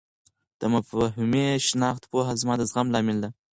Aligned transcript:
د 0.59 0.61
مفهومي 0.73 1.47
شناخت 1.67 2.03
پوهه 2.11 2.33
زما 2.41 2.53
د 2.57 2.61
زغم 2.71 2.87
لامل 2.93 3.17
ده. 3.23 3.29